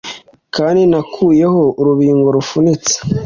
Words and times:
Kandi 0.55 0.81
nakuyeho 0.91 1.61
urubingo 1.79 2.27
rufunitse, 2.35 2.95